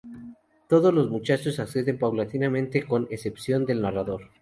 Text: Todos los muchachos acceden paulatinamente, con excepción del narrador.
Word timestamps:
Todos 0.67 0.91
los 0.95 1.11
muchachos 1.11 1.59
acceden 1.59 1.99
paulatinamente, 1.99 2.87
con 2.87 3.07
excepción 3.11 3.67
del 3.67 3.83
narrador. 3.83 4.31